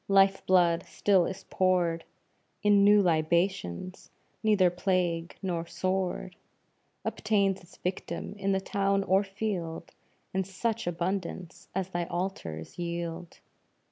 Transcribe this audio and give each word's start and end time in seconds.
Life 0.07 0.43
blood 0.47 0.81
still 0.87 1.27
is 1.27 1.45
poured 1.47 2.05
In 2.63 2.83
new 2.83 3.03
libations 3.03 4.09
neither 4.41 4.71
plague 4.71 5.37
nor 5.43 5.67
sword 5.67 6.35
Obtains 7.05 7.61
its 7.61 7.77
victims, 7.77 8.35
in 8.39 8.51
the 8.51 8.59
town 8.61 9.03
or 9.03 9.23
field, 9.23 9.91
In 10.33 10.43
such 10.43 10.87
abundance 10.87 11.69
as 11.75 11.89
thy 11.89 12.05
altars 12.05 12.79
yield. 12.79 13.41